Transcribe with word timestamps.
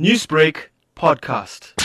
Newsbreak 0.00 0.70
podcast. 0.96 1.80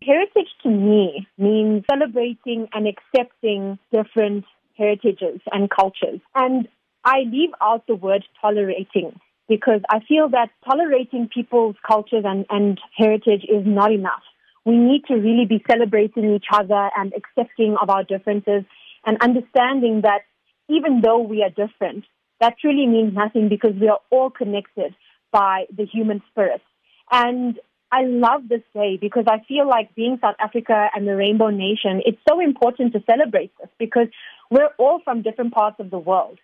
Heritage 0.00 0.46
to 0.62 0.68
me 0.68 1.26
means 1.36 1.82
celebrating 1.90 2.68
and 2.72 2.86
accepting 2.86 3.80
different 3.90 4.44
heritages 4.78 5.40
and 5.50 5.68
cultures. 5.68 6.20
And 6.36 6.68
I 7.04 7.22
leave 7.26 7.50
out 7.60 7.84
the 7.88 7.96
word 7.96 8.24
tolerating 8.40 9.18
because 9.48 9.80
I 9.90 9.98
feel 10.08 10.28
that 10.28 10.50
tolerating 10.64 11.28
people's 11.34 11.74
cultures 11.84 12.22
and, 12.24 12.46
and 12.48 12.80
heritage 12.96 13.42
is 13.42 13.66
not 13.66 13.90
enough. 13.90 14.22
We 14.64 14.76
need 14.76 15.02
to 15.08 15.14
really 15.14 15.46
be 15.46 15.64
celebrating 15.68 16.32
each 16.32 16.46
other 16.52 16.90
and 16.96 17.12
accepting 17.12 17.76
of 17.82 17.90
our 17.90 18.04
differences 18.04 18.62
and 19.04 19.20
understanding 19.20 20.02
that 20.02 20.20
even 20.68 21.00
though 21.02 21.18
we 21.18 21.42
are 21.42 21.50
different, 21.50 22.04
that 22.38 22.54
truly 22.60 22.86
means 22.86 23.14
nothing 23.14 23.48
because 23.48 23.74
we 23.80 23.88
are 23.88 23.98
all 24.12 24.30
connected 24.30 24.94
by 25.32 25.64
the 25.76 25.86
human 25.86 26.22
spirit. 26.30 26.62
And 27.10 27.58
I 27.92 28.02
love 28.02 28.48
this 28.48 28.62
day 28.74 28.98
because 29.00 29.24
I 29.28 29.44
feel 29.46 29.68
like 29.68 29.94
being 29.94 30.18
South 30.20 30.34
Africa 30.40 30.88
and 30.94 31.06
the 31.06 31.16
Rainbow 31.16 31.50
Nation, 31.50 32.02
it's 32.04 32.18
so 32.28 32.40
important 32.40 32.92
to 32.94 33.02
celebrate 33.06 33.52
this 33.58 33.68
because 33.78 34.08
we're 34.50 34.70
all 34.78 35.00
from 35.04 35.22
different 35.22 35.54
parts 35.54 35.76
of 35.78 35.90
the 35.90 35.98
world. 35.98 36.38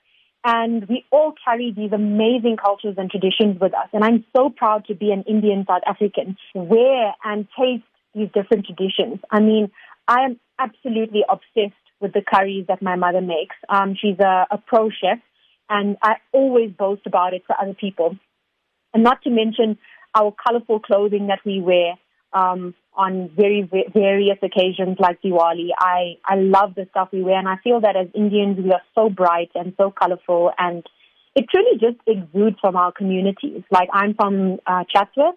And 0.45 0.89
we 0.89 1.05
all 1.13 1.35
carry 1.45 1.73
these 1.77 1.93
amazing 1.93 2.57
cultures 2.57 2.97
and 2.99 3.11
traditions 3.11 3.61
with 3.61 3.75
us. 3.75 3.89
And 3.93 4.03
I'm 4.03 4.25
so 4.37 4.51
proud 4.51 4.87
to 4.87 4.95
be 4.95 5.13
an 5.13 5.23
Indian 5.23 5.65
South 5.69 5.83
African, 5.87 6.37
wear 6.55 7.15
and 7.25 7.47
taste 7.59 7.85
these 8.15 8.29
different 8.35 8.67
traditions. 8.67 9.21
I 9.31 9.41
mean, 9.41 9.71
I 10.09 10.23
am 10.25 10.41
absolutely 10.59 11.25
obsessed 11.29 11.79
with 12.01 12.13
the 12.13 12.23
curries 12.23 12.67
that 12.69 12.83
my 12.83 12.97
mother 12.97 13.21
makes. 13.21 13.55
Um, 13.69 13.95
she's 13.95 14.19
a, 14.19 14.47
a 14.51 14.59
pro 14.59 14.91
chef, 14.91 15.19
and 15.71 15.97
I 16.03 16.17
always 16.33 16.73
boast 16.73 17.03
about 17.07 17.35
it 17.35 17.43
to 17.49 17.55
other 17.61 17.75
people. 17.75 18.17
And 18.93 19.05
not 19.05 19.23
to 19.23 19.31
mention 19.31 19.79
our 20.15 20.35
colorful 20.47 20.81
clothing 20.81 21.29
that 21.29 21.41
we 21.45 21.61
wear 21.61 21.95
um, 22.33 22.75
on 22.95 23.31
very 23.35 23.69
various 23.95 24.39
occasions 24.43 24.97
like 24.99 25.23
Diwali. 25.23 25.69
I, 25.79 26.19
I 26.25 26.37
love 26.37 26.75
the 26.75 26.87
stuff 26.91 27.09
we 27.13 27.23
wear, 27.23 27.39
and 27.39 27.49
I 27.49 27.57
feel 27.65 27.81
that 27.81 27.97
as 27.97 28.09
Indians, 28.15 28.59
we 28.63 28.71
are 28.73 28.83
so 28.95 29.09
bright 29.09 29.51
and 29.55 29.73
so 29.77 29.91
colorful, 29.91 30.53
and 30.59 30.85
it 31.35 31.47
truly 31.51 31.79
just 31.79 31.99
exudes 32.07 32.57
from 32.61 32.77
our 32.77 32.93
communities. 32.93 33.63
Like 33.71 33.89
I'm 33.93 34.15
from 34.15 34.59
uh, 34.67 34.85
Chatsworth, 34.93 35.37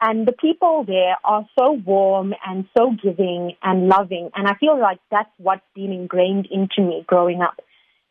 and 0.00 0.26
the 0.26 0.32
people 0.32 0.84
there 0.86 1.16
are 1.24 1.46
so 1.58 1.72
warm 1.72 2.32
and 2.46 2.66
so 2.76 2.92
giving 3.02 3.54
and 3.62 3.88
loving, 3.88 4.30
and 4.34 4.48
I 4.48 4.54
feel 4.54 4.80
like 4.80 5.00
that's 5.10 5.30
what's 5.38 5.62
been 5.74 5.92
ingrained 5.92 6.48
into 6.50 6.80
me 6.80 7.04
growing 7.06 7.42
up. 7.42 7.60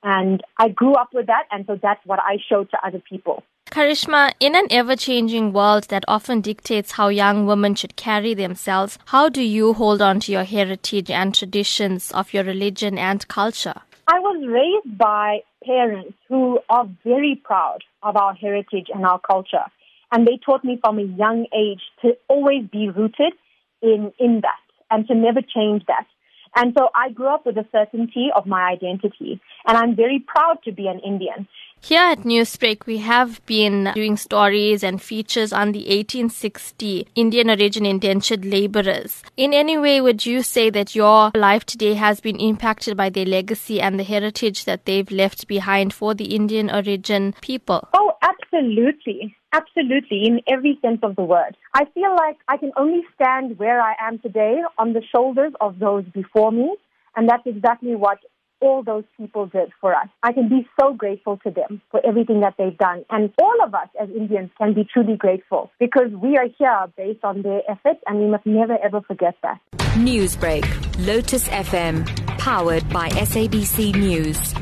And 0.03 0.43
I 0.59 0.69
grew 0.69 0.93
up 0.93 1.09
with 1.13 1.27
that, 1.27 1.45
and 1.51 1.65
so 1.65 1.79
that's 1.81 2.05
what 2.05 2.19
I 2.19 2.37
show 2.47 2.63
to 2.63 2.77
other 2.85 3.01
people. 3.09 3.43
Karishma, 3.69 4.33
in 4.39 4.55
an 4.55 4.67
ever 4.69 4.95
changing 4.95 5.53
world 5.53 5.85
that 5.89 6.05
often 6.07 6.41
dictates 6.41 6.93
how 6.93 7.09
young 7.09 7.45
women 7.45 7.75
should 7.75 7.95
carry 7.95 8.33
themselves, 8.33 8.97
how 9.05 9.29
do 9.29 9.41
you 9.41 9.73
hold 9.73 10.01
on 10.01 10.19
to 10.21 10.31
your 10.31 10.43
heritage 10.43 11.11
and 11.11 11.35
traditions 11.35 12.11
of 12.11 12.33
your 12.33 12.43
religion 12.43 12.97
and 12.97 13.27
culture? 13.27 13.81
I 14.07 14.19
was 14.19 14.43
raised 14.47 14.97
by 14.97 15.39
parents 15.65 16.13
who 16.29 16.59
are 16.69 16.87
very 17.03 17.39
proud 17.43 17.79
of 18.03 18.15
our 18.15 18.33
heritage 18.33 18.87
and 18.93 19.05
our 19.05 19.19
culture. 19.19 19.65
And 20.11 20.25
they 20.25 20.39
taught 20.43 20.63
me 20.63 20.79
from 20.81 20.97
a 20.97 21.03
young 21.03 21.45
age 21.53 21.81
to 22.01 22.17
always 22.29 22.65
be 22.71 22.89
rooted 22.89 23.33
in, 23.81 24.13
in 24.17 24.41
that 24.41 24.63
and 24.89 25.05
to 25.07 25.13
never 25.13 25.41
change 25.41 25.83
that. 25.87 26.07
And 26.55 26.73
so 26.77 26.89
I 26.95 27.09
grew 27.09 27.27
up 27.27 27.45
with 27.45 27.57
a 27.57 27.65
certainty 27.71 28.29
of 28.35 28.47
my 28.47 28.71
identity. 28.71 29.39
And 29.67 29.77
I'm 29.77 29.95
very 29.95 30.23
proud 30.25 30.63
to 30.63 30.71
be 30.71 30.87
an 30.87 30.99
Indian. 31.05 31.47
Here 31.81 32.01
at 32.01 32.19
Newsbreak, 32.19 32.85
we 32.85 32.97
have 32.97 33.45
been 33.45 33.91
doing 33.93 34.17
stories 34.17 34.83
and 34.83 35.01
features 35.01 35.53
on 35.53 35.71
the 35.71 35.79
1860 35.79 37.07
Indian 37.15 37.49
origin 37.49 37.85
indentured 37.85 38.43
laborers. 38.43 39.23
In 39.37 39.53
any 39.53 39.77
way, 39.77 40.01
would 40.01 40.25
you 40.25 40.41
say 40.41 40.69
that 40.69 40.95
your 40.95 41.31
life 41.33 41.65
today 41.65 41.93
has 41.93 42.19
been 42.19 42.39
impacted 42.39 42.97
by 42.97 43.09
their 43.09 43.25
legacy 43.25 43.79
and 43.79 43.97
the 43.97 44.03
heritage 44.03 44.65
that 44.65 44.85
they've 44.85 45.09
left 45.09 45.47
behind 45.47 45.93
for 45.93 46.13
the 46.13 46.35
Indian 46.35 46.69
origin 46.69 47.33
people? 47.41 47.87
Oh, 47.93 48.13
absolutely. 48.21 49.35
Absolutely, 49.53 50.23
in 50.25 50.41
every 50.47 50.77
sense 50.81 50.99
of 51.03 51.15
the 51.15 51.23
word. 51.23 51.55
I 51.73 51.85
feel 51.93 52.13
like 52.15 52.37
I 52.49 52.57
can 52.57 52.71
only 52.75 53.03
stand 53.15 53.57
where 53.57 53.81
I 53.81 53.93
am 54.01 54.19
today 54.19 54.59
on 54.77 54.91
the 54.91 55.01
shoulders 55.15 55.53
of 55.61 55.79
those 55.79 56.03
before 56.13 56.51
me, 56.51 56.75
and 57.15 57.29
that's 57.29 57.45
exactly 57.45 57.95
what 57.95 58.17
all 58.61 58.83
those 58.83 59.03
people 59.17 59.45
did 59.47 59.71
for 59.79 59.95
us. 59.95 60.07
I 60.23 60.33
can 60.33 60.49
be 60.49 60.67
so 60.79 60.93
grateful 60.93 61.37
to 61.43 61.51
them 61.51 61.81
for 61.91 62.05
everything 62.05 62.41
that 62.41 62.55
they've 62.57 62.77
done. 62.77 63.05
And 63.09 63.31
all 63.41 63.63
of 63.63 63.73
us 63.73 63.87
as 64.01 64.09
Indians 64.09 64.51
can 64.57 64.73
be 64.73 64.87
truly 64.91 65.15
grateful 65.15 65.71
because 65.79 66.11
we 66.11 66.37
are 66.37 66.47
here 66.57 66.87
based 66.95 67.23
on 67.23 67.41
their 67.41 67.61
efforts 67.69 67.99
and 68.07 68.19
we 68.19 68.27
must 68.27 68.45
never 68.45 68.77
ever 68.83 69.01
forget 69.01 69.35
that. 69.43 69.59
Newsbreak, 69.95 70.65
Lotus 71.05 71.47
FM, 71.47 72.05
powered 72.37 72.87
by 72.89 73.09
SABC 73.09 73.95
News. 73.95 74.56